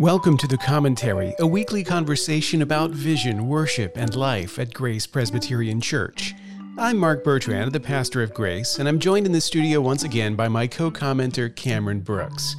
[0.00, 5.78] Welcome to the Commentary, a weekly conversation about vision, worship, and life at Grace Presbyterian
[5.78, 6.32] Church.
[6.78, 10.36] I'm Mark Bertrand, the pastor of Grace, and I'm joined in the studio once again
[10.36, 12.56] by my co commenter, Cameron Brooks.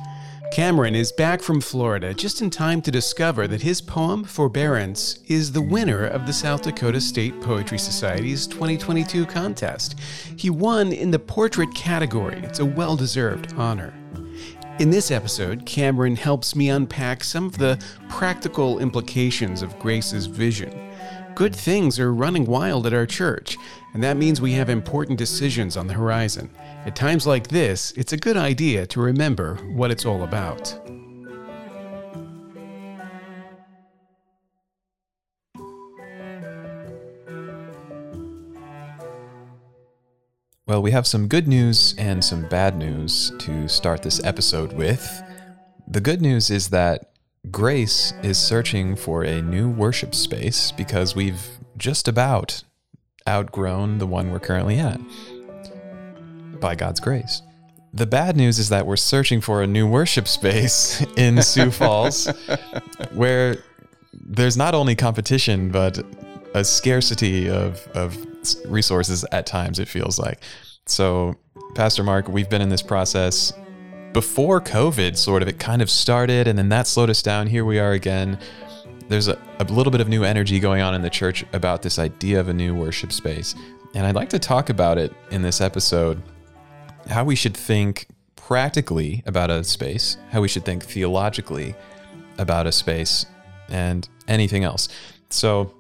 [0.54, 5.52] Cameron is back from Florida just in time to discover that his poem, Forbearance, is
[5.52, 10.00] the winner of the South Dakota State Poetry Society's 2022 contest.
[10.38, 12.38] He won in the portrait category.
[12.44, 13.96] It's a well deserved honor.
[14.80, 20.92] In this episode, Cameron helps me unpack some of the practical implications of Grace's vision.
[21.36, 23.58] Good things are running wild at our church,
[23.94, 26.50] and that means we have important decisions on the horizon.
[26.86, 30.74] At times like this, it's a good idea to remember what it's all about.
[40.72, 45.22] Well, we have some good news and some bad news to start this episode with.
[45.86, 47.12] The good news is that
[47.52, 52.64] Grace is searching for a new worship space because we've just about
[53.28, 55.02] outgrown the one we're currently at
[56.62, 57.42] by God's grace.
[57.94, 62.28] The bad news is that we're searching for a new worship space in Sioux Falls
[63.12, 63.58] where
[64.14, 66.02] there's not only competition, but
[66.54, 68.26] a scarcity of, of
[68.66, 70.40] resources at times, it feels like.
[70.86, 71.36] So,
[71.76, 73.54] Pastor Mark, we've been in this process
[74.14, 75.48] before COVID, sort of.
[75.48, 77.48] It kind of started and then that slowed us down.
[77.48, 78.40] Here we are again.
[79.08, 82.00] There's a, a little bit of new energy going on in the church about this
[82.00, 83.56] idea of a new worship space.
[83.94, 86.22] And I'd like to talk about it in this episode
[87.10, 91.76] how we should think practically about a space, how we should think theologically
[92.38, 93.26] about a space,
[93.70, 94.90] and anything else.
[95.30, 95.74] So,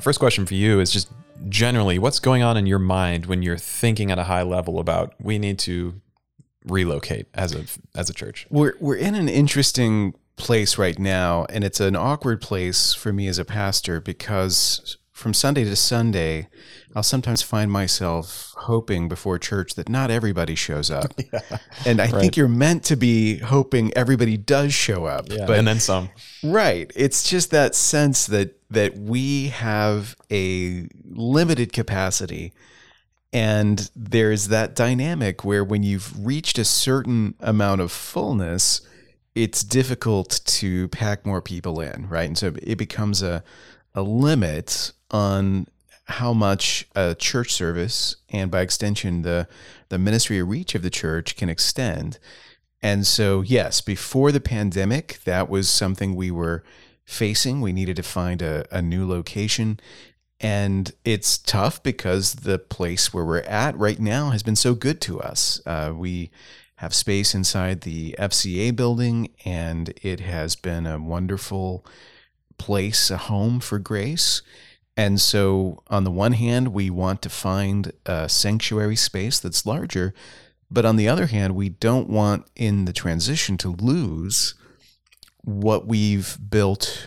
[0.00, 1.10] first question for you is just
[1.48, 5.14] generally what's going on in your mind when you're thinking at a high level about
[5.20, 6.00] we need to
[6.64, 8.46] relocate as a as a church?
[8.50, 13.28] We're we're in an interesting place right now, and it's an awkward place for me
[13.28, 16.46] as a pastor because from Sunday to Sunday,
[16.94, 21.12] I'll sometimes find myself hoping before church that not everybody shows up.
[21.30, 22.20] Yeah, and I right.
[22.20, 25.26] think you're meant to be hoping everybody does show up.
[25.28, 26.08] Yeah, but, and then some.
[26.42, 26.90] Right.
[26.94, 32.52] It's just that sense that that we have a limited capacity
[33.32, 38.80] and there's that dynamic where when you've reached a certain amount of fullness,
[39.34, 42.28] it's difficult to pack more people in, right?
[42.28, 43.42] And so it becomes a
[43.94, 45.66] a limit on
[46.04, 49.46] how much a church service and by extension the
[49.90, 52.18] the ministry reach of the church can extend.
[52.80, 56.62] And so yes, before the pandemic, that was something we were
[57.04, 57.60] facing.
[57.60, 59.80] We needed to find a, a new location.
[60.40, 65.00] And it's tough because the place where we're at right now has been so good
[65.02, 65.60] to us.
[65.66, 66.30] Uh, we
[66.76, 71.84] have space inside the FCA building, and it has been a wonderful
[72.56, 74.42] place, a home for grace.
[74.98, 80.12] And so, on the one hand, we want to find a sanctuary space that's larger.
[80.72, 84.56] But on the other hand, we don't want in the transition to lose
[85.44, 87.06] what we've built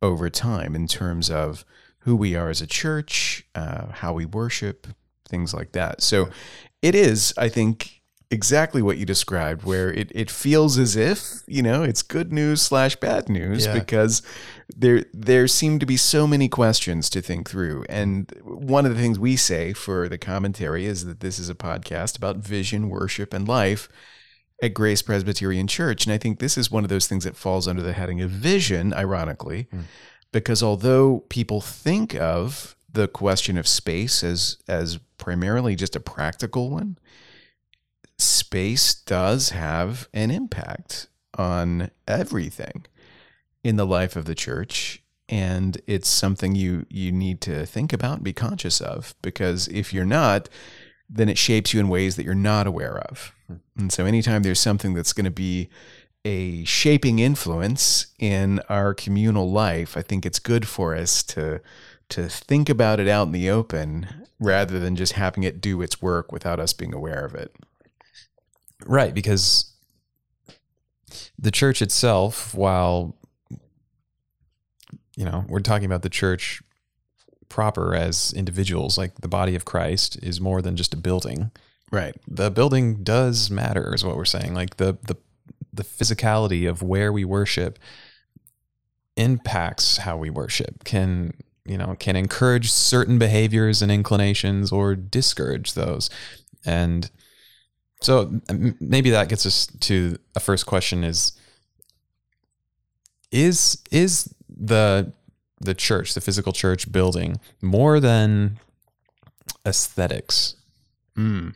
[0.00, 1.66] over time in terms of
[2.00, 4.86] who we are as a church, uh, how we worship,
[5.28, 6.00] things like that.
[6.00, 6.30] So
[6.80, 7.97] it is, I think,
[8.30, 12.60] exactly what you described, where it, it feels as if, you know, it's good news
[12.60, 13.72] slash bad news yeah.
[13.72, 14.22] because
[14.76, 17.84] there there seem to be so many questions to think through.
[17.88, 21.54] And one of the things we say for the commentary is that this is a
[21.54, 23.88] podcast about vision, worship, and life
[24.62, 26.04] at Grace Presbyterian Church.
[26.04, 28.30] And I think this is one of those things that falls under the heading of
[28.30, 29.84] vision, ironically, mm.
[30.32, 36.70] because although people think of the question of space as as primarily just a practical
[36.70, 36.98] one,
[38.18, 42.84] space does have an impact on everything
[43.62, 48.14] in the life of the church and it's something you you need to think about
[48.14, 50.48] and be conscious of because if you're not
[51.08, 53.56] then it shapes you in ways that you're not aware of hmm.
[53.76, 55.68] and so anytime there's something that's going to be
[56.24, 61.60] a shaping influence in our communal life i think it's good for us to
[62.08, 66.00] to think about it out in the open rather than just having it do its
[66.00, 67.54] work without us being aware of it
[68.86, 69.72] Right, because
[71.38, 73.16] the church itself, while
[75.18, 76.62] you know, we're talking about the church
[77.48, 81.50] proper as individuals, like the body of Christ is more than just a building.
[81.90, 82.14] Right.
[82.28, 84.54] The building does matter, is what we're saying.
[84.54, 85.16] Like the the
[85.72, 87.80] the physicality of where we worship
[89.16, 90.84] impacts how we worship.
[90.84, 91.32] Can
[91.64, 96.10] you know can encourage certain behaviors and inclinations or discourage those.
[96.64, 97.10] And
[98.00, 98.40] so
[98.80, 101.32] maybe that gets us to a first question is
[103.30, 105.12] is is the
[105.60, 108.58] the church, the physical church building, more than
[109.66, 110.54] aesthetics?
[111.16, 111.54] Mm.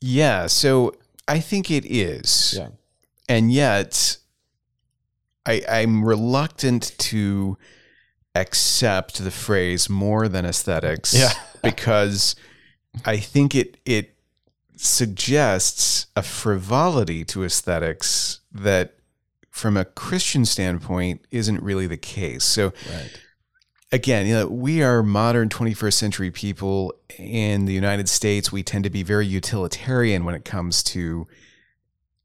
[0.00, 0.94] Yeah, so
[1.28, 2.54] I think it is.
[2.56, 2.68] Yeah.
[3.28, 4.16] And yet
[5.46, 7.56] I I'm reluctant to
[8.34, 11.32] accept the phrase more than aesthetics Yeah.
[11.62, 12.34] because
[13.04, 14.13] I think it it
[14.76, 18.94] suggests a frivolity to aesthetics that
[19.50, 22.44] from a Christian standpoint isn't really the case.
[22.44, 23.10] So Right.
[23.92, 28.50] again, you know, we are modern 21st century people in the United States.
[28.50, 31.26] We tend to be very utilitarian when it comes to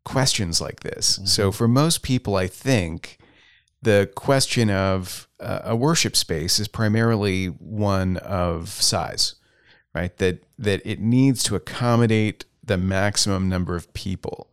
[0.04, 1.20] questions like this.
[1.26, 3.20] So for most people, I think
[3.82, 9.36] the question of uh, a worship space is primarily one of size,
[10.00, 10.18] right?
[10.18, 14.48] That that it needs to accommodate the maximum number of people.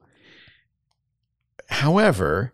[1.69, 2.53] However,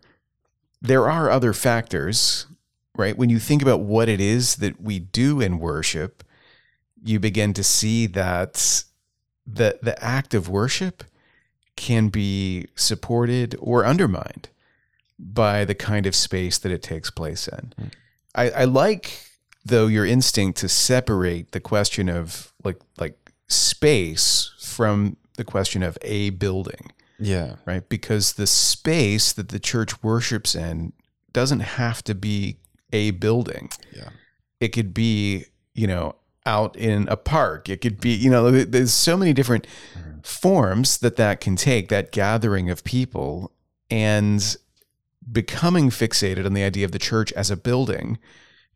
[0.81, 2.47] there are other factors
[2.95, 3.17] right?
[3.17, 6.23] When you think about what it is that we do in worship,
[7.03, 8.83] you begin to see that
[9.45, 11.03] the the act of worship
[11.75, 14.49] can be supported or undermined
[15.17, 17.73] by the kind of space that it takes place in.
[17.77, 17.87] Hmm.
[18.35, 19.25] I, I like
[19.65, 25.97] though your instinct to separate the question of like like space from the question of
[26.01, 27.55] a building Yeah.
[27.65, 27.87] right?
[27.87, 30.93] Because the space that the church worships in
[31.31, 32.57] doesn't have to be
[32.91, 33.69] a building.
[33.91, 34.09] Yeah.
[34.59, 37.69] It could be, you know, out in a park.
[37.69, 39.65] It could be, you know, there's so many different
[39.97, 40.19] mm-hmm.
[40.21, 43.51] forms that that can take, that gathering of people
[43.89, 44.57] and
[45.31, 48.19] becoming fixated on the idea of the church as a building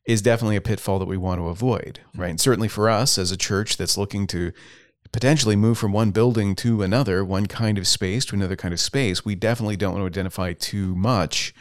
[0.07, 2.21] is definitely a pitfall that we want to avoid, mm-hmm.
[2.21, 2.29] right?
[2.31, 4.53] And certainly for us as a church that's looking to
[5.11, 8.79] potentially move from one building to another, one kind of space to another kind of
[8.79, 11.53] space, we definitely don't want to identify too much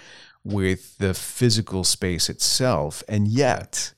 [0.45, 3.03] with the physical space itself.
[3.09, 3.93] And yet,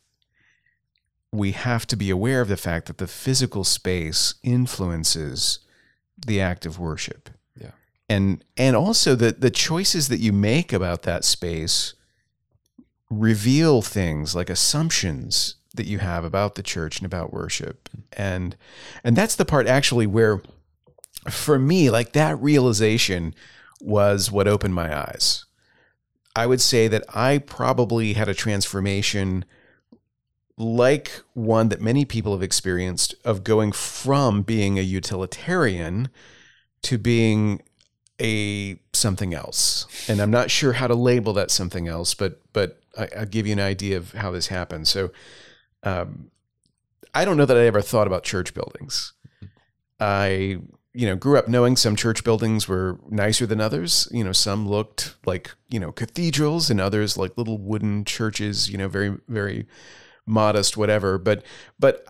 [1.30, 5.58] we have to be aware of the fact that the physical space influences
[6.26, 7.28] the act of worship.
[7.54, 7.72] Yeah.
[8.08, 11.94] And and also the the choices that you make about that space
[13.10, 17.88] reveal things like assumptions that you have about the church and about worship.
[18.12, 18.56] And
[19.05, 20.43] and that's the part actually where
[21.31, 23.34] for me like that realization
[23.81, 25.44] was what opened my eyes.
[26.34, 29.44] I would say that I probably had a transformation
[30.56, 36.08] like one that many people have experienced of going from being a utilitarian
[36.82, 37.62] to being
[38.20, 39.87] a something else.
[40.08, 43.46] And I'm not sure how to label that something else, but but I, I'll give
[43.46, 44.88] you an idea of how this happened.
[44.88, 45.10] So
[45.82, 46.30] um,
[47.14, 49.12] I don't know that I ever thought about church buildings.
[50.00, 50.58] I
[50.94, 54.08] you know grew up knowing some church buildings were nicer than others.
[54.10, 58.68] You know, some looked like you know cathedrals, and others like little wooden churches.
[58.68, 59.66] You know, very very
[60.26, 61.18] modest, whatever.
[61.18, 61.44] But
[61.78, 62.06] but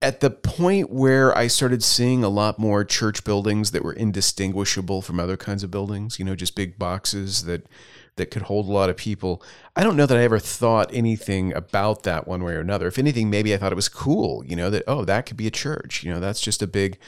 [0.00, 5.02] at the point where I started seeing a lot more church buildings that were indistinguishable
[5.02, 7.66] from other kinds of buildings, you know, just big boxes that
[8.18, 9.42] that could hold a lot of people.
[9.74, 12.86] I don't know that I ever thought anything about that one way or another.
[12.86, 15.46] If anything, maybe I thought it was cool, you know, that oh, that could be
[15.46, 16.04] a church.
[16.04, 16.98] You know, that's just a big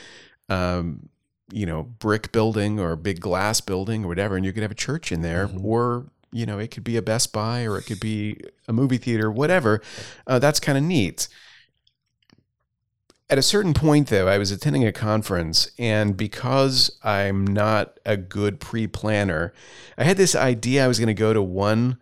[0.48, 1.08] um,
[1.52, 4.72] you know, brick building or a big glass building or whatever, and you could have
[4.72, 7.86] a church in there, or you know, it could be a Best Buy or it
[7.86, 9.80] could be a movie theater, whatever.
[10.26, 11.28] Uh, that's kind of neat.
[13.30, 18.16] At a certain point, though, I was attending a conference, and because I'm not a
[18.16, 19.54] good pre planner,
[19.96, 21.98] I had this idea I was going to go to one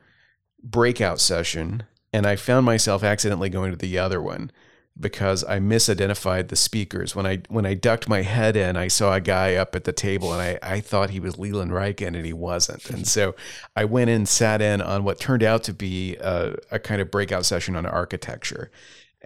[0.62, 1.82] breakout session,
[2.14, 4.50] and I found myself accidentally going to the other one
[4.98, 7.14] because I misidentified the speakers.
[7.14, 9.92] When I when I ducked my head in, I saw a guy up at the
[9.92, 12.88] table, and I, I thought he was Leland Ryken, and he wasn't.
[12.88, 13.34] And so
[13.76, 17.10] I went in, sat in on what turned out to be a, a kind of
[17.10, 18.70] breakout session on architecture.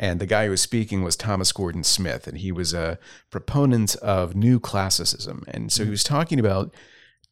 [0.03, 2.99] And the guy who was speaking was Thomas Gordon Smith, and he was a
[3.31, 5.45] proponent of new classicism.
[5.47, 6.75] And so he was talking about,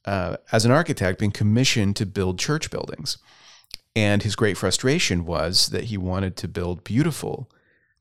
[0.05, 3.19] uh, as an architect, being commissioned to build church buildings.
[3.97, 7.51] And his great frustration was that he wanted to build beautiful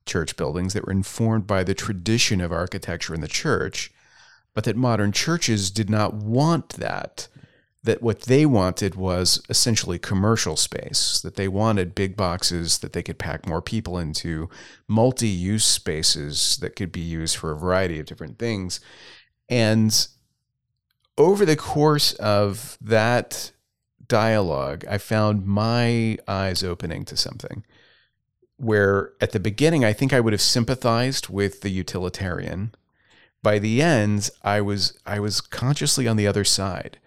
[0.06, 3.92] church buildings that were informed by the tradition of architecture in the church,
[4.54, 7.28] but that modern churches did not want that.
[7.84, 13.02] That what they wanted was essentially commercial space, that they wanted big boxes that they
[13.02, 14.50] could pack more people into,
[14.88, 18.82] multi use spaces that could be used for a variety of different things.
[19.48, 20.08] And
[21.18, 23.52] over the course of that
[24.08, 27.64] dialogue, I found my eyes opening to something
[28.60, 32.76] where at the beginning I think I would have sympathized with the utilitarian.
[33.42, 37.00] By the end, I was I was consciously on the other side.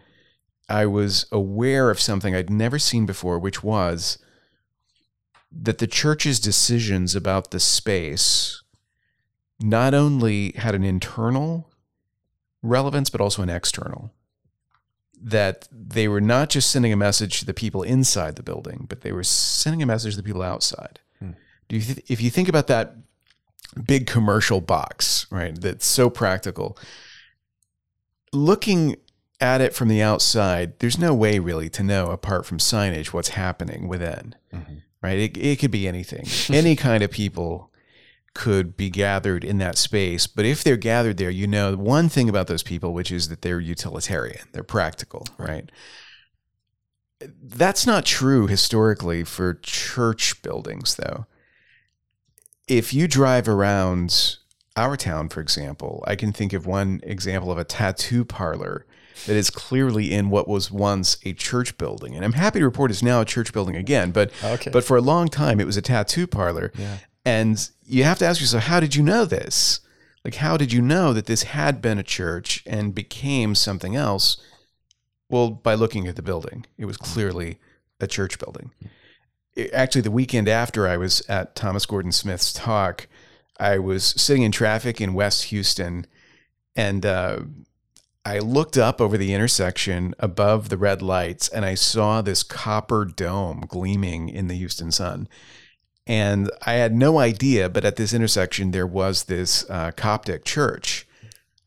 [0.68, 4.18] I was aware of something I'd never seen before, which was
[5.50, 8.62] that the church's decisions about the space
[9.60, 11.70] not only had an internal
[12.62, 14.12] relevance, but also an external.
[15.20, 19.02] That they were not just sending a message to the people inside the building, but
[19.02, 21.00] they were sending a message to the people outside.
[21.18, 21.32] Hmm.
[21.68, 22.96] Do you th- if you think about that
[23.86, 26.76] big commercial box, right, that's so practical,
[28.32, 28.96] looking
[29.42, 33.30] at it from the outside, there's no way really to know, apart from signage, what's
[33.30, 34.82] happening within, Mhm.
[35.02, 35.18] right?
[35.18, 36.24] It, it could be anything.
[36.56, 37.70] Any kind of people
[38.34, 40.26] could be gathered in that space.
[40.26, 43.42] But if they're gathered there, you know one thing about those people, which is that
[43.42, 45.70] they're utilitarian, they're practical, right?
[47.20, 51.26] That's not true historically for church buildings, though.
[52.66, 54.36] If you drive around
[54.76, 58.86] our town, for example, I can think of one example of a tattoo parlor
[59.26, 62.14] that is clearly in what was once a church building.
[62.14, 64.70] And I'm happy to report it's now a church building again, but Okay.
[64.70, 66.72] but for a long time it was a tattoo parlor.
[66.76, 66.98] Yeah.
[67.24, 69.80] And you have to ask yourself, how did you know this?
[70.24, 74.36] Like, how did you know that this had been a church and became something else?
[75.28, 77.58] Well, by looking at the building, it was clearly
[78.00, 78.72] a church building.
[79.54, 83.06] It- actually, the weekend after I was at Thomas Gordon Smith's talk,
[83.58, 86.06] I was sitting in traffic in West Houston,
[86.76, 87.40] and uh,
[88.24, 93.04] I looked up over the intersection above the red lights, and I saw this copper
[93.04, 95.28] dome gleaming in the Houston sun.
[96.06, 101.06] And I had no idea, but at this intersection, there was this uh, Coptic church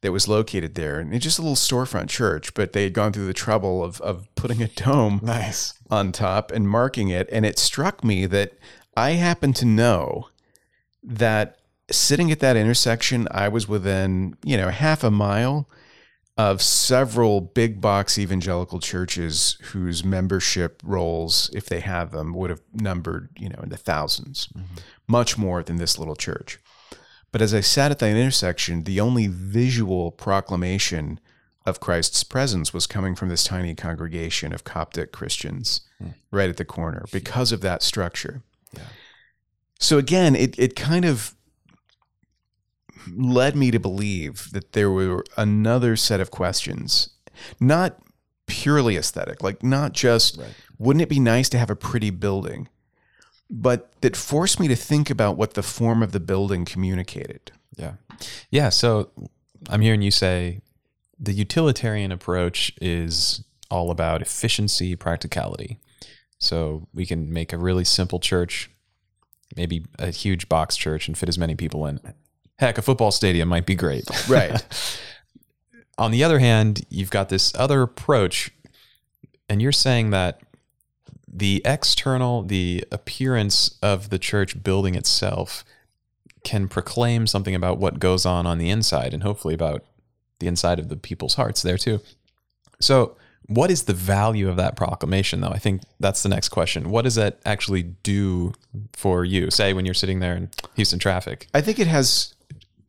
[0.01, 0.99] that was located there.
[0.99, 3.99] And it's just a little storefront church, but they had gone through the trouble of,
[4.01, 5.73] of putting a dome Nice.
[5.89, 7.27] on top and marking it.
[7.31, 8.53] And it struck me that
[8.95, 10.29] I happened to know
[11.03, 11.57] that
[11.91, 15.67] sitting at that intersection, I was within, you know, half a mile
[16.37, 22.61] of several big box evangelical churches whose membership rolls, if they have them, would have
[22.73, 24.61] numbered, you know, in the 1000s mm-hmm.
[25.07, 26.59] much more than this little church.
[27.31, 31.19] But as I sat at that intersection, the only visual proclamation
[31.65, 36.09] of Christ's presence was coming from this tiny congregation of Coptic Christians hmm.
[36.31, 38.43] right at the corner because of that structure.
[38.73, 38.83] Yeah.
[39.79, 41.34] So again, it, it kind of
[43.13, 47.09] led me to believe that there were another set of questions,
[47.59, 47.99] not
[48.47, 50.53] purely aesthetic, like not just Right.
[50.77, 52.67] wouldn't it be nice to have a pretty building,
[53.49, 57.51] but that forced me to think about what the form of the building communicated.
[57.75, 57.93] Yeah.
[58.49, 58.69] Yeah.
[58.69, 59.11] So
[59.69, 60.61] I'm hearing you say
[61.19, 65.79] the utilitarian approach is all about efficiency, practicality.
[66.37, 68.69] So we can make a really simple church,
[69.55, 71.99] maybe a huge box church, and fit as many people in.
[72.57, 74.05] Heck, a football stadium might be great.
[74.29, 74.63] Right.
[75.97, 78.51] On the other hand, you've got this other approach,
[79.47, 80.41] and you're saying that
[81.25, 85.63] the external, the appearance of the church building itself
[86.43, 89.83] can proclaim something about what goes on on the inside and hopefully about
[90.39, 91.99] the inside of the people's hearts there too.
[92.79, 95.49] So, what is the value of that proclamation though?
[95.49, 96.89] I think that's the next question.
[96.89, 98.53] What does that actually do
[98.93, 99.51] for you?
[99.51, 101.47] Say when you're sitting there in Houston traffic.
[101.53, 102.34] I think it has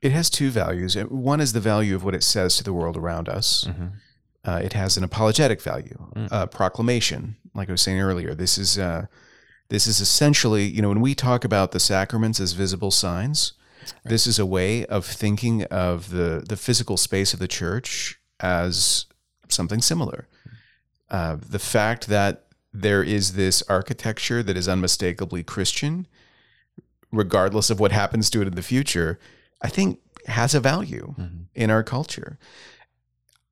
[0.02, 0.96] it has two values.
[0.96, 3.68] One is the value of what it says to the world around us.
[4.44, 5.98] Uh, it has an apologetic value,
[6.30, 7.36] uh, proclamation.
[7.54, 9.06] Like I was saying earlier, this is uh,
[9.68, 13.54] this is essentially you know when we talk about the sacraments as visible signs,
[14.04, 19.06] this is a way of thinking of the the physical space of the church as
[19.48, 20.28] something similar.
[21.10, 26.06] Uh, the fact that there is this architecture that is unmistakably Christian,
[27.10, 29.18] regardless of what happens to it in the future,
[29.62, 31.42] I think has a value mm-hmm.
[31.54, 32.38] in our culture.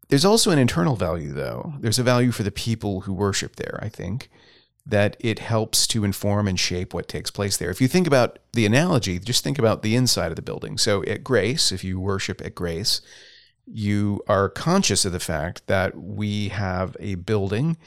[0.09, 1.75] There's also an internal value, though.
[1.81, 4.29] There's a value for the people who worship there, I think,
[4.87, 7.71] that it helps to inform and shape what takes place there.
[7.71, 10.77] If you think about the analogy, just think about the inside of the building.
[10.77, 13.01] So at Grace, if you worship at Grace,
[13.67, 17.79] you are conscious of the fact that we have a building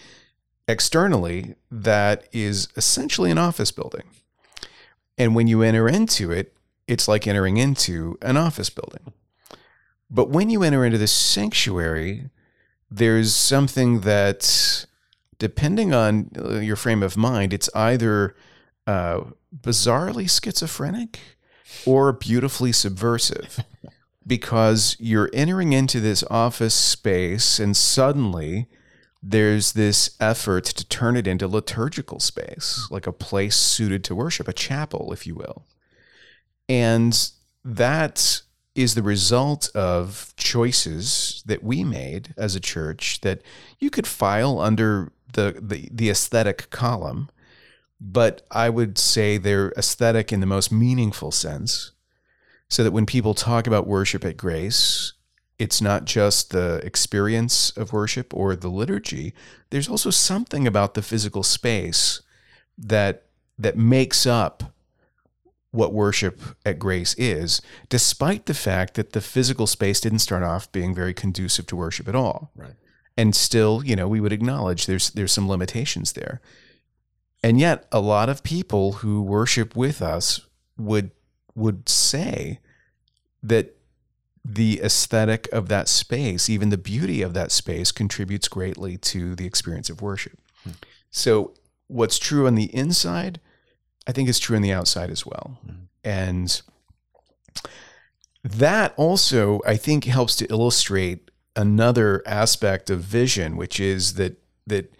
[0.68, 4.04] externally that is essentially an office building.
[5.20, 6.57] And when you enter into it,
[6.88, 9.14] it's like entering into an office building.
[10.10, 12.30] But when you enter into this sanctuary,
[12.90, 14.86] there's something that,
[15.38, 18.36] depending on uh, your frame of mind, it's either
[18.86, 19.22] uh,
[19.56, 21.20] bizarrely schizophrenic
[21.86, 23.64] or beautifully subversive
[24.28, 28.68] because you're entering into this office space and suddenly
[29.22, 34.48] there's this effort to turn it into liturgical space, like a place suited to worship,
[34.48, 35.66] a chapel, if you will.
[36.70, 37.32] And
[37.64, 38.42] that
[38.76, 43.42] is the result of choices that we made as a church that
[43.80, 47.30] you could file under the, the, the aesthetic column,
[48.00, 51.92] but I would say they're aesthetic in the most meaningful sense.
[52.70, 55.14] So that when people talk about worship at grace,
[55.58, 59.34] it's not just the experience of worship or the liturgy.
[59.70, 62.22] There's also something about the physical space
[62.78, 63.24] that
[63.58, 64.74] that makes up
[65.78, 70.72] what worship at Grace is, despite the fact that the physical space didn't start off
[70.72, 72.52] being very conducive to worship at all.
[72.56, 72.74] Right.
[73.16, 76.42] And still, you know, we would acknowledge there's there's some limitations there.
[77.44, 80.42] And yet a lot of people who worship with us
[80.78, 81.12] would
[81.54, 82.60] would say
[83.44, 83.76] that
[84.44, 89.46] the aesthetic of that space, even the beauty of that space, contributes greatly to the
[89.46, 90.40] experience of worship.
[90.64, 90.72] Hmm.
[91.12, 91.54] So,
[91.88, 93.40] what's true on the inside
[94.08, 95.60] I think it's true on the outside as well.
[95.66, 95.84] Mm-hmm.
[96.04, 96.62] And
[98.44, 104.94] that also, I think, helps to illustrate another aspect of vision, which is that that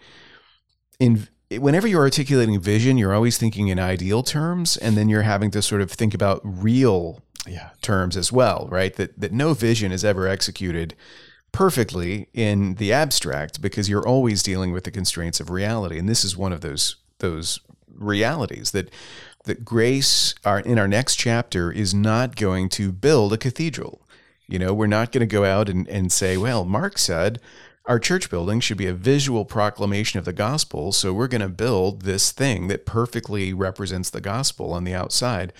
[1.00, 5.50] in whenever you're articulating vision, you're always thinking in ideal terms, and then you're having
[5.52, 7.70] to sort of think about real yeah.
[7.80, 8.94] terms as well, right?
[8.96, 10.94] That that no vision is ever executed
[11.50, 16.24] perfectly in the abstract because you're always dealing with the constraints of reality, and this
[16.24, 17.60] is one of those those
[17.98, 18.90] realities that
[19.44, 24.02] that grace our in our next chapter is not going to build a cathedral.
[24.46, 27.38] You know, we're not going to go out and, and say, well, Mark said
[27.88, 30.92] our church building should be a visual proclamation of the gospel.
[30.92, 35.52] So we're going to build this thing that perfectly represents the gospel on the outside.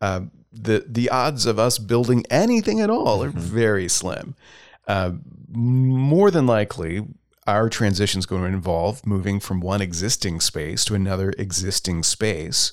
[0.00, 0.22] Uh,
[0.52, 3.38] the the odds of us building anything at all are mm-hmm.
[3.38, 4.36] very slim.
[4.86, 5.12] Uh,
[5.50, 7.04] more than likely,
[7.46, 12.72] our transition is going to involve moving from one existing space to another existing space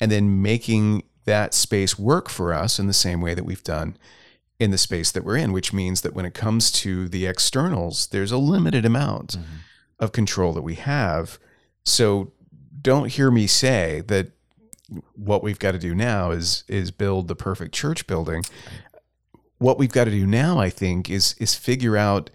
[0.00, 3.96] and then making that space work for us in the same way that we've done
[4.58, 8.06] in the space that we're in, which means that when it comes to the externals,
[8.08, 9.56] there's a limited amount mm-hmm.
[9.98, 11.38] of control that we have.
[11.84, 12.32] So
[12.80, 14.30] don't hear me say that
[15.14, 18.44] what we've got to do now is is build the perfect church building.
[19.58, 22.30] What we've got to do now, I think, is is figure out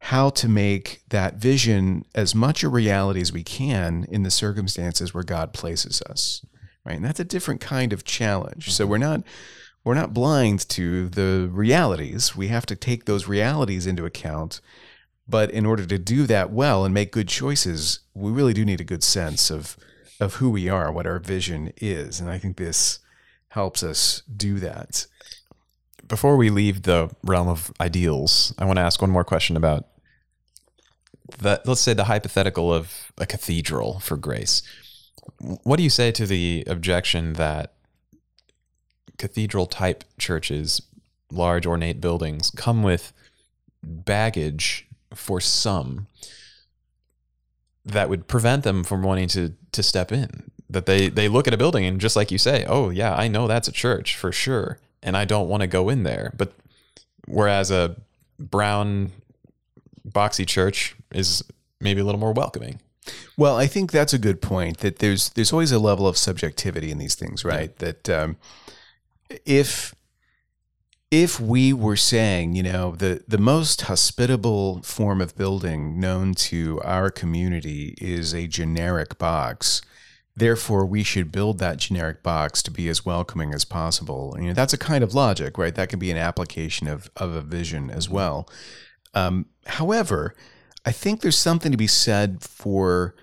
[0.00, 5.12] how to make that vision as much a reality as we can in the circumstances
[5.12, 6.44] where God places us.
[6.84, 6.96] Right.
[6.96, 8.64] And that's a different kind of challenge.
[8.64, 8.72] Mm-hmm.
[8.72, 9.22] So we're not
[9.84, 12.34] we're not blind to the realities.
[12.36, 14.60] We have to take those realities into account.
[15.28, 18.80] But in order to do that well and make good choices, we really do need
[18.80, 19.76] a good sense of
[20.18, 22.20] of who we are, what our vision is.
[22.20, 23.00] And I think this
[23.48, 25.06] helps us do that
[26.10, 29.86] before we leave the realm of ideals, I want to ask one more question about
[31.40, 34.62] Let's say the hypothetical of a cathedral for grace.
[35.38, 37.74] What do you say to the objection that
[39.18, 40.82] cathedral type churches,
[41.30, 43.12] large ornate buildings, come with
[43.82, 46.06] baggage for some
[47.84, 50.50] that would prevent them from wanting to to step in?
[50.68, 53.28] That they they look at a building and just like you say, oh yeah, I
[53.28, 56.32] know that's a church for sure and I don't want to go in there.
[56.36, 56.52] But
[57.26, 57.96] whereas a
[58.38, 59.12] brown
[60.12, 61.42] boxy church is
[61.80, 62.80] maybe a little more welcoming.
[63.36, 64.78] Well, I think that's a good point.
[64.78, 67.70] That there's there's always a level of subjectivity in these things, right?
[67.80, 67.92] Yeah.
[67.92, 68.36] That um,
[69.46, 69.94] if
[71.10, 76.80] if we were saying, you know, the the most hospitable form of building known to
[76.84, 79.82] our community is a generic box,
[80.36, 84.34] Therefore, we should build that generic box to be as welcoming as possible.
[84.38, 85.74] You know, that's a kind of logic, right?
[85.74, 88.48] That can be an application of, of a vision as well.
[89.14, 90.34] Um, however,
[90.84, 93.14] I think there's something to be said for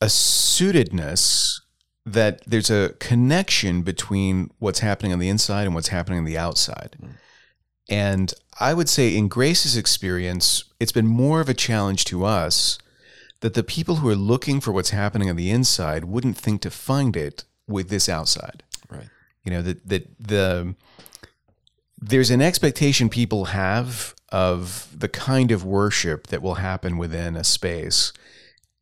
[0.00, 1.60] a suitedness
[2.06, 6.38] that there's a connection between what's happening on the inside and what's happening on the
[6.38, 6.96] outside.
[7.00, 7.08] Mm.
[7.88, 12.78] And I would say, in Grace's experience, it's been more of a challenge to us
[13.40, 16.70] that the people who are looking for what's happening on the inside wouldn't think to
[16.70, 18.62] find it with this outside.
[18.88, 19.08] Right.
[19.44, 20.74] You know, that that the
[21.98, 27.44] there's an expectation people have of the kind of worship that will happen within a
[27.44, 28.12] space.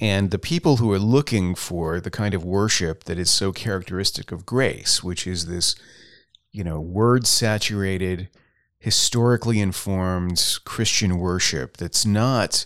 [0.00, 4.30] And the people who are looking for the kind of worship that is so characteristic
[4.30, 5.74] of grace, which is this,
[6.52, 8.28] you know, word saturated,
[8.78, 12.64] historically informed Christian worship that's not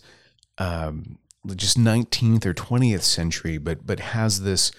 [0.59, 1.19] um,
[1.57, 4.71] just 19th or 20th century, but but has this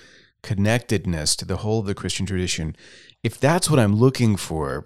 [0.43, 2.75] connectedness to the whole of the Christian tradition.
[3.23, 4.85] If that's what I'm looking for,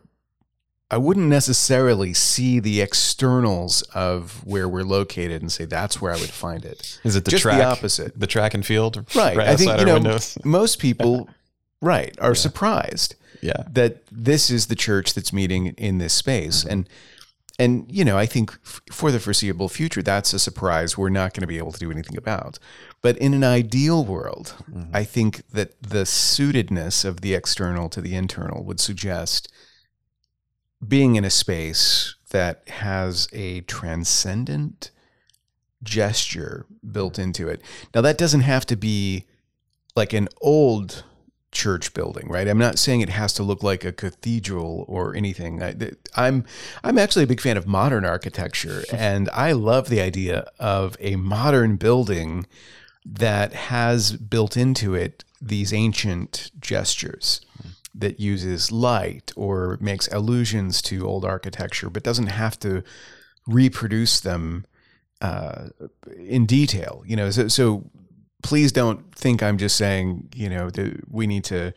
[0.89, 6.15] I wouldn't necessarily see the externals of where we're located and say that's where I
[6.17, 7.00] would find it.
[7.04, 8.17] Is it the just track, the opposite?
[8.17, 9.36] The track and field, right?
[9.36, 10.38] right I think you know windows.
[10.45, 11.30] most people,
[11.82, 12.36] right, are yeah.
[12.36, 13.63] surprised Yeah.
[13.71, 16.71] that this is the church that's meeting in this space mm-hmm.
[16.71, 16.89] and
[17.60, 21.34] and you know i think f- for the foreseeable future that's a surprise we're not
[21.34, 22.60] going to be able to do anything about
[23.02, 24.95] but in an ideal world mm-hmm.
[24.95, 29.52] i think that the suitedness of the external to the internal would suggest
[30.86, 34.92] being in a space that has a transcendent
[35.84, 37.62] gesture built into it
[37.96, 39.26] now that doesn't have to be
[39.96, 41.04] like an old
[41.52, 42.48] church building, right?
[42.48, 45.63] I'm not saying it has to look like a cathedral or anything.
[45.63, 45.74] I,
[46.16, 46.46] I'm
[46.84, 51.16] I'm actually a big fan of modern architecture, and I love the idea of a
[51.16, 52.46] modern building
[53.06, 57.70] that has built into it these ancient gestures hmm.
[58.00, 62.84] That uses light or makes allusions to old architecture, but doesn't have to
[63.48, 64.66] reproduce them
[65.22, 65.70] uh,
[66.18, 67.04] in detail.
[67.06, 67.90] You know, so, so
[68.44, 71.74] please don't think I'm just saying, you know, that we need to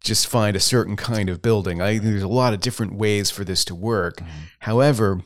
[0.00, 1.80] just find a certain kind of building.
[1.80, 4.20] I think there's a lot of different ways for this to work.
[4.60, 5.22] However,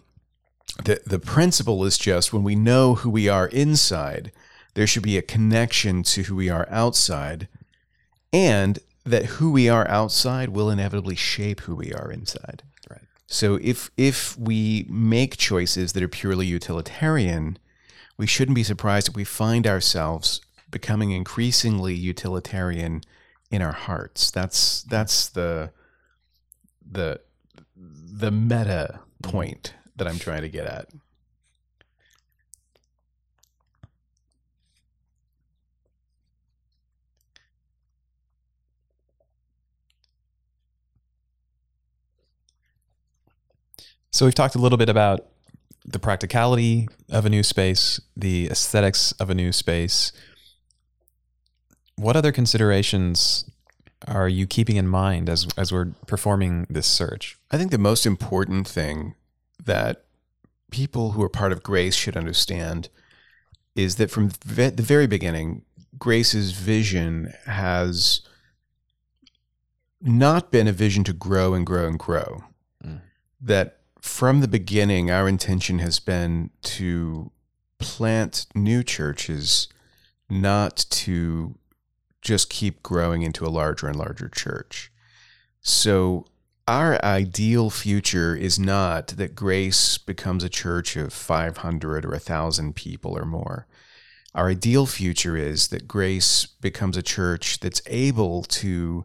[0.85, 4.33] the the principle is just when we know who we are inside,
[4.75, 7.49] there should be a connection to who we are outside,
[8.33, 12.65] and that who we are outside will inevitably shape who we are inside.
[12.91, 13.03] Right.
[13.27, 17.59] So if if we make choices that are purely utilitarian,
[18.19, 20.41] we shouldn't be surprised if we find ourselves
[20.71, 23.03] becoming increasingly utilitarian
[23.51, 24.31] in our hearts.
[24.31, 25.71] That's that's the
[26.85, 27.21] the
[27.77, 30.89] the meta point that I'm trying to get at.
[44.17, 45.27] So we've talked a little bit about
[45.85, 50.11] the practicality of a new space, the aesthetics of a new space.
[51.97, 53.45] What other considerations
[54.09, 57.37] are you keeping in mind as as we're performing this search?
[57.51, 59.17] I think the most important thing
[59.63, 60.07] that
[60.71, 62.89] people who are part of Grace should understand
[63.75, 65.61] is that from the very beginning,
[65.99, 68.23] Grace's vision has
[70.01, 72.45] not been a vision to grow and grow and grow.
[72.83, 73.03] Mm.
[73.43, 73.77] That
[74.07, 77.33] from the beginning, our intention has been to
[77.79, 79.69] plant new churches,
[80.31, 81.59] not to
[82.23, 84.91] just keep growing into a larger and larger church.
[85.61, 86.27] So,
[86.69, 93.17] our ideal future is not that Grace becomes a church of 500 or 1,000 people
[93.17, 93.67] or more.
[94.35, 99.05] Our ideal future is that Grace becomes a church that's able to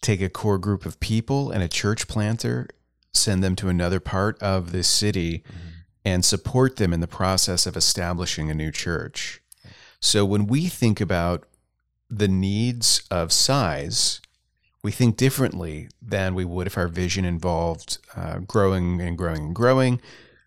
[0.00, 2.68] take a core group of people and a church planter,
[3.12, 5.42] send them to another part of the city,
[6.04, 9.42] and support them in the process of establishing a new church.
[10.00, 11.46] So when we think about
[12.08, 14.20] the needs of size,
[14.82, 19.54] we think differently than we would if our vision involved uh, growing and growing and
[19.54, 20.00] growing,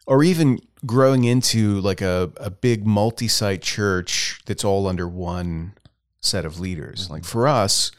[0.07, 5.73] or even growing into like a, a big multi site church that's all under one
[6.19, 7.09] set of leaders.
[7.09, 7.91] Like for us,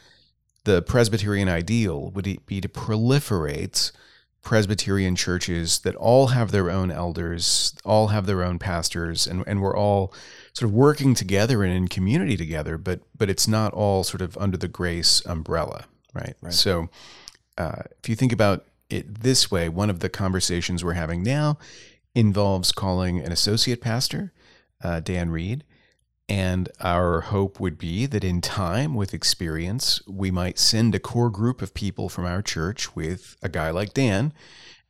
[0.65, 3.93] the Presbyterian ideal would be to proliferate
[4.45, 9.61] Presbyterian churches that all have their own elders, all have their own pastors, and, and
[9.63, 10.13] we're all
[10.53, 14.37] sort of working together and in community together, but but it's not all sort of
[14.39, 16.35] under the grace umbrella, right?
[16.41, 16.53] Right.
[16.53, 16.89] So
[17.59, 21.59] uh, if you think about it this way, one of the conversations we're having now
[22.15, 24.33] involves calling an associate pastor,
[24.83, 25.65] uh, Dan Reed.
[26.29, 31.31] And our hope would be that in time, with experience, we might send a core
[31.31, 34.33] group of people from our church with a guy like Dan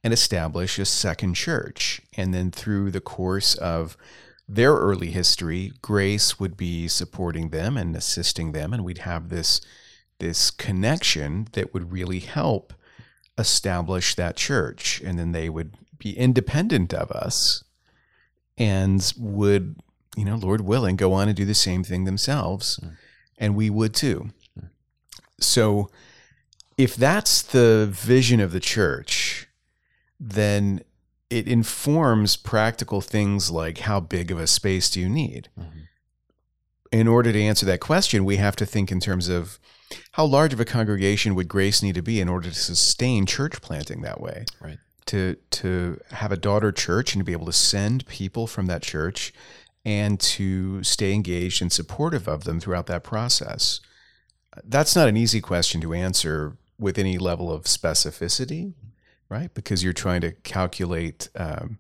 [0.05, 2.01] and establish a second church.
[2.17, 3.97] And then through the course of
[4.47, 9.61] their early history, Grace would be supporting them and assisting them, and we'd have this
[10.19, 12.73] this connection that would really help
[13.37, 15.01] establish that church.
[15.05, 17.65] And then they would be independent of us
[18.57, 19.77] and would,
[20.17, 22.77] you know, Lord willing, go on and do the same thing themselves.
[22.77, 22.89] Hmm.
[23.39, 24.31] And we would too.
[24.59, 24.67] Hmm.
[25.41, 25.91] So
[26.77, 29.49] if that's the vision of the church,
[30.19, 30.83] then
[31.31, 35.49] it informs practical things like how big of a space do you need?
[35.57, 35.65] Hmm.
[36.93, 39.59] In order to answer that question, we have to think in terms of
[40.13, 43.61] how large of a congregation would grace need to be in order to sustain church
[43.61, 44.45] planting that way?
[44.61, 44.79] Right.
[45.07, 48.83] To to have a daughter church and to be able to send people from that
[48.83, 49.33] church
[49.85, 53.81] and to stay engaged and supportive of them throughout that process.
[54.63, 58.73] That's not an easy question to answer with any level of specificity,
[59.29, 59.53] right?
[59.53, 61.79] Because you're trying to calculate um,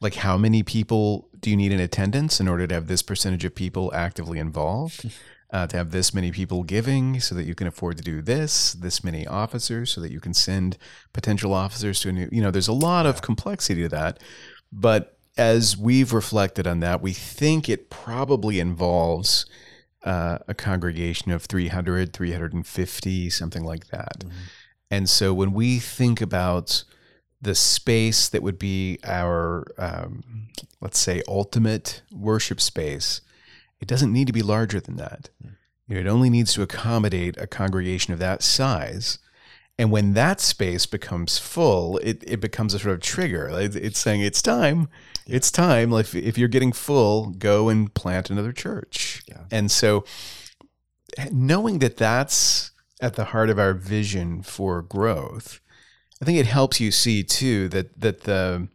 [0.00, 3.44] like how many people do you need in attendance in order to have this percentage
[3.44, 5.10] of people actively involved.
[5.52, 8.72] uh, to have this many people giving so that you can afford to do this,
[8.72, 10.78] this many officers so that you can send
[11.12, 14.18] potential officers to a new, you know, there's a lot of complexity to that.
[14.72, 19.46] But as we've reflected on that, we think it probably involves
[20.04, 24.20] uh, a congregation of 300, 350, something like that.
[24.20, 24.38] Mm-hmm.
[24.90, 26.84] And so when we think about
[27.40, 30.48] the space that would be our, um,
[30.80, 33.20] let's say, ultimate worship space,
[33.80, 35.30] it doesn't need to be larger than that.
[35.88, 39.18] You know, it only needs to accommodate a congregation of that size.
[39.78, 43.48] And when that space becomes full, it, it becomes a sort of trigger.
[43.52, 44.88] It's saying it's time.
[45.26, 45.92] It's time.
[45.92, 49.22] If, if you're getting full, go and plant another church.
[49.26, 49.44] Yeah.
[49.50, 50.04] And so
[51.16, 55.60] eh, knowing that that's at the heart of our vision for growth,
[56.20, 58.68] I think it helps you see too that that the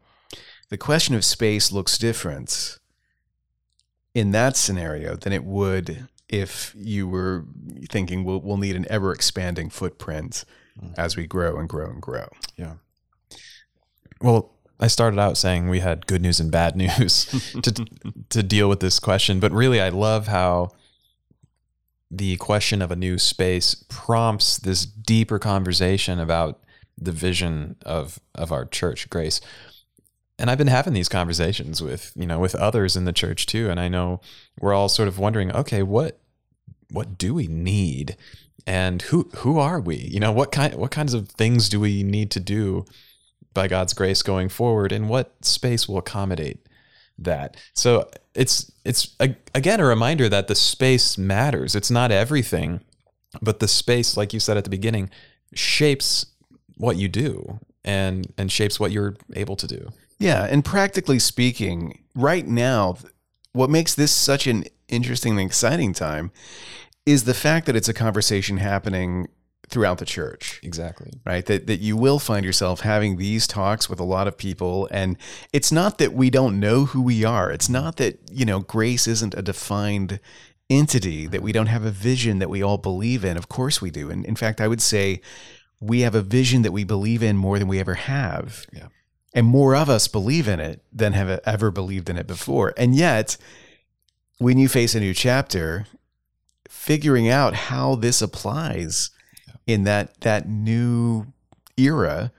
[0.69, 2.77] the question of space looks different
[4.13, 7.45] in that scenario than it would if you were
[7.89, 10.43] thinking we'll, we'll need an ever expanding footprint
[10.81, 10.93] mm.
[10.97, 12.27] as we grow and grow and grow.
[12.55, 12.73] Yeah.
[14.21, 17.25] Well, I started out saying we had good news and bad news
[17.61, 17.85] to
[18.29, 20.71] to deal with this question, but really I love how
[22.09, 26.61] the question of a new space prompts this deeper conversation about
[26.97, 29.41] the vision of of our church grace
[30.39, 33.69] and i've been having these conversations with you know with others in the church too
[33.69, 34.21] and i know
[34.59, 36.19] we're all sort of wondering okay what
[36.91, 38.15] what do we need
[38.67, 39.95] and who who are we?
[39.95, 42.85] You know what kind what kinds of things do we need to do
[43.53, 44.91] by god's grace going forward?
[44.91, 46.59] And what space will accommodate
[47.17, 47.57] that?
[47.73, 49.15] So it's it's
[49.55, 51.73] again a reminder that the space matters.
[51.73, 52.81] It's not everything
[53.41, 55.09] but the space like you said at the beginning
[55.53, 56.25] shapes
[56.75, 59.89] what you do and and shapes what you're able to do.
[60.19, 62.97] Yeah, and practically speaking, right now,
[63.53, 66.31] what makes this such an interesting and exciting time
[67.07, 69.29] is the fact that it's a conversation happening
[69.69, 70.59] throughout the church.
[70.61, 71.11] Exactly.
[71.25, 71.45] Right?
[71.45, 75.17] That that you will find yourself having these talks with a lot of people and
[75.53, 77.49] it's not that we don't know who we are.
[77.49, 80.19] It's not that, you know, grace isn't a defined
[80.69, 83.37] entity that we don't have a vision that we all believe in.
[83.37, 84.09] Of course we do.
[84.09, 85.21] And in fact, I would say
[85.79, 88.65] we have a vision that we believe in more than we ever have.
[88.73, 88.87] Yeah.
[89.33, 92.73] And more of us believe in it than have ever believed in it before.
[92.75, 93.37] And yet,
[94.39, 95.85] when you face a new chapter,
[96.69, 99.11] figuring out how this applies
[99.65, 101.25] in that that new
[101.77, 102.31] era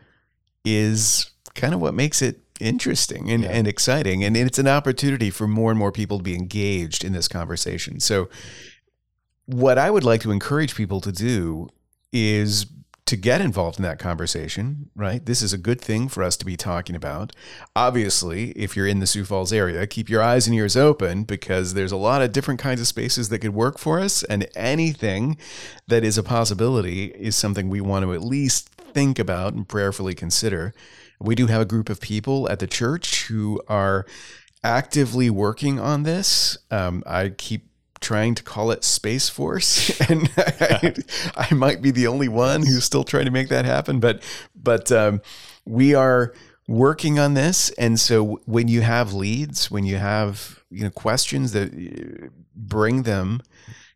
[0.65, 3.51] is kind of what makes it interesting and, yeah.
[3.51, 4.25] and exciting.
[4.25, 8.01] And it's an opportunity for more and more people to be engaged in this conversation.
[8.01, 8.29] So
[9.47, 11.69] what I would like to encourage people to do
[12.13, 12.67] is
[13.09, 15.25] to get involved in that conversation, right?
[15.25, 17.33] This is a good thing for us to be talking about.
[17.75, 21.73] Obviously, if you're in the Sioux Falls area, keep your eyes and ears open because
[21.73, 24.25] there's a lot of different kinds of spaces that could work for us.
[24.25, 25.39] And anything
[25.87, 30.15] that is a possibility is something we want to at least think about and prayerfully
[30.15, 30.75] consider.
[31.19, 34.05] We do have a group of people at the church who are
[34.63, 36.59] actively working on this.
[36.71, 37.68] Um, I keep
[38.01, 40.95] trying to call it Space Force, and I,
[41.37, 44.01] I, might be the only one who's still trying to make that happen.
[44.01, 44.23] But
[44.55, 45.21] but um,
[45.65, 46.33] we are
[46.67, 51.53] working on this, and so when you have leads, when you have you know questions
[51.53, 53.43] that uh, bring them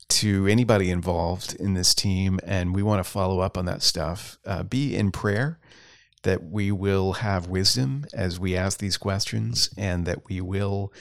[0.09, 4.39] to anybody involved in this team, and we want to follow up on that stuff.
[4.45, 5.59] Uh, be in prayer
[6.23, 10.93] that we will have wisdom as we ask these questions, and that we will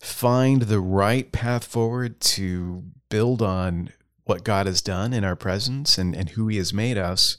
[0.00, 3.92] find the right path forward to build on
[4.24, 7.36] what God has done in our presence and, and who He has made us,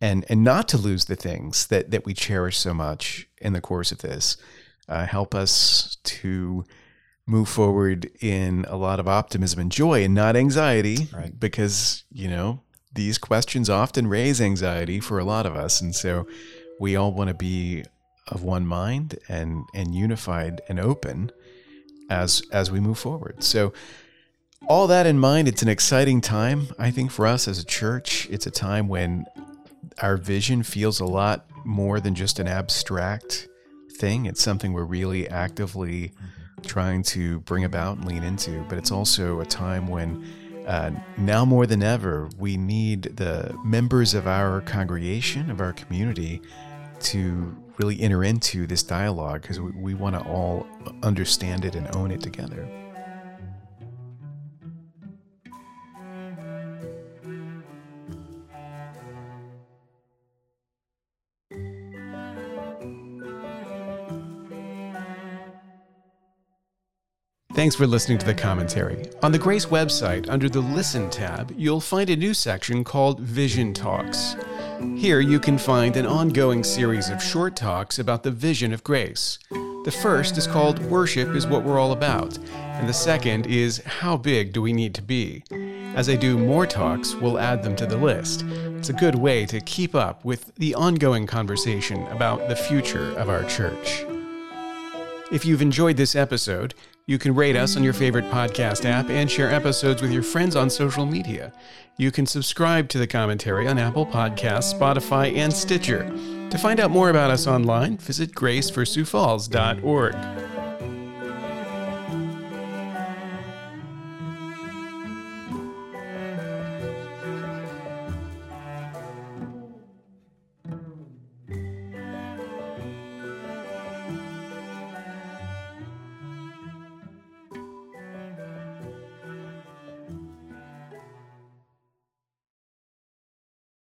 [0.00, 3.60] and and not to lose the things that that we cherish so much in the
[3.60, 4.36] course of this.
[4.88, 6.64] Uh, help us to
[7.26, 11.38] move forward in a lot of optimism and joy and not anxiety, right.
[11.38, 16.26] because you know these questions often raise anxiety for a lot of us, and so
[16.78, 17.84] we all want to be
[18.28, 21.32] of one mind and and unified and open
[22.08, 23.42] as as we move forward.
[23.42, 23.72] So
[24.66, 28.26] all that in mind, it's an exciting time, I think, for us as a church.
[28.30, 29.24] It's a time when
[30.02, 33.48] our vision feels a lot more than just an abstract
[33.92, 34.26] thing.
[34.26, 36.12] It's something we're really actively
[36.66, 38.64] trying to bring about and lean into.
[38.68, 40.24] But it's also a time when,
[40.66, 46.42] uh, now more than ever, we need the members of our congregation, of our community,
[47.00, 50.66] to really enter into this dialogue because we, we want to all
[51.02, 52.68] understand it and own it together.
[67.58, 69.10] Thanks for listening to the commentary.
[69.20, 73.74] On the Grace website, under the Listen tab, you'll find a new section called Vision
[73.74, 74.36] Talks.
[74.96, 79.40] Here you can find an ongoing series of short talks about the vision of grace.
[79.50, 84.16] The first is called Worship is What We're All About, and the second is How
[84.16, 85.42] Big Do We Need to Be?
[85.96, 88.44] As I do more talks, we'll add them to the list.
[88.46, 93.28] It's a good way to keep up with the ongoing conversation about the future of
[93.28, 94.04] our church.
[95.32, 96.72] If you've enjoyed this episode,
[97.08, 100.54] you can rate us on your favorite podcast app and share episodes with your friends
[100.54, 101.54] on social media.
[101.96, 106.04] You can subscribe to the commentary on Apple Podcasts, Spotify, and Stitcher.
[106.50, 110.57] To find out more about us online, visit graceforsiouxfalls.org.